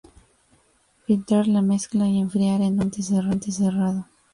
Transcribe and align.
Filtrar 1.05 1.47
la 1.47 1.61
mezcla 1.61 2.07
y 2.09 2.17
enfriar 2.17 2.61
en 2.61 2.81
un 2.81 2.89
recipiente 2.91 3.51
cerrado. 3.51 4.07